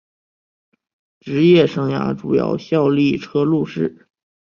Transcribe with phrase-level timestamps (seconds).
[1.19, 4.07] 职业生涯主要效力车路士。